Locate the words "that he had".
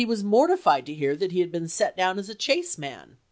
1.15-1.51